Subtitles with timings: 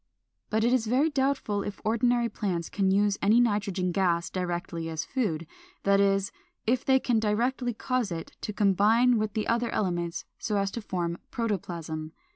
[0.49, 5.05] But it is very doubtful if ordinary plants can use any nitrogen gas directly as
[5.05, 5.45] food;
[5.83, 6.31] that is,
[6.65, 10.81] if they can directly cause it to combine with the other elements so as to
[10.81, 12.13] form protoplasm.